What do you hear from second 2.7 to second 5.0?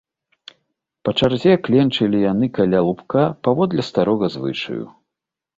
лубка, паводле старога звычаю.